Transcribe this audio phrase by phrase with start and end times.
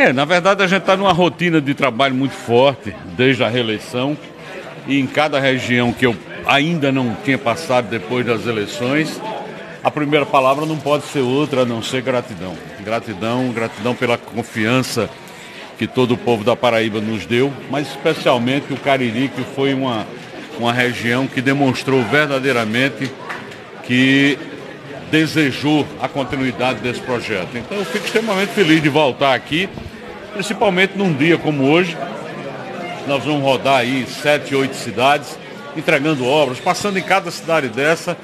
[0.00, 4.16] É, na verdade a gente está numa rotina de trabalho muito forte desde a reeleição
[4.88, 9.20] e em cada região que eu ainda não tinha passado depois das eleições,
[9.84, 12.56] a primeira palavra não pode ser outra a não ser gratidão.
[12.82, 15.10] Gratidão, gratidão pela confiança
[15.76, 20.06] que todo o povo da Paraíba nos deu, mas especialmente o Cariri, que foi uma,
[20.58, 23.12] uma região que demonstrou verdadeiramente
[23.84, 24.38] que
[25.10, 27.54] desejou a continuidade desse projeto.
[27.54, 29.68] Então eu fico extremamente feliz de voltar aqui,
[30.32, 31.96] principalmente num dia como hoje.
[33.06, 35.38] Nós vamos rodar aí sete, oito cidades,
[35.76, 38.16] entregando obras, passando em cada cidade dessa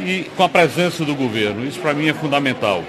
[0.00, 1.66] e com a presença do governo.
[1.66, 2.82] Isso para mim é fundamental.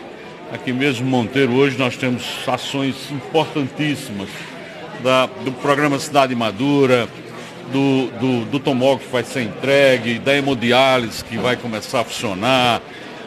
[0.53, 4.29] Aqui mesmo Monteiro hoje nós temos ações importantíssimas
[5.03, 7.07] da, do programa Cidade Madura,
[7.71, 12.81] do, do, do tomógrafo que vai ser entregue, da hemodiálise que vai começar a funcionar,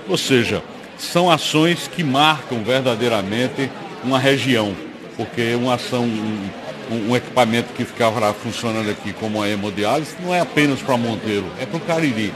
[0.08, 0.62] ou seja,
[0.96, 3.70] são ações que marcam verdadeiramente
[4.04, 4.74] uma região,
[5.18, 10.40] porque uma ação, um, um equipamento que ficava funcionando aqui como a hemodiálise não é
[10.40, 12.32] apenas para Monteiro, é para o Cariri.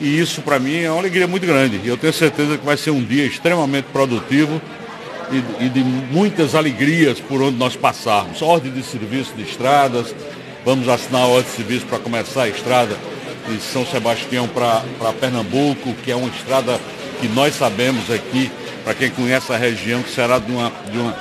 [0.00, 1.80] E isso para mim é uma alegria muito grande.
[1.84, 4.60] Eu tenho certeza que vai ser um dia extremamente produtivo
[5.30, 8.40] e, e de muitas alegrias por onde nós passarmos.
[8.40, 10.14] Ordem de serviço de estradas,
[10.64, 12.96] vamos assinar a ordem de serviço para começar a estrada
[13.46, 16.80] de São Sebastião para Pernambuco, que é uma estrada
[17.20, 18.50] que nós sabemos aqui,
[18.84, 21.12] para quem conhece a região, que será de uma, de uma,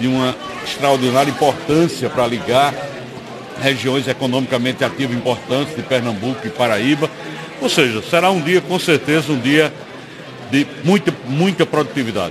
[0.00, 0.34] de uma
[0.64, 2.74] extraordinária importância para ligar
[3.62, 7.08] regiões economicamente ativas importantes de Pernambuco e Paraíba.
[7.60, 9.72] Ou seja, será um dia, com certeza, um dia
[10.50, 12.28] de muita, muita produtividade.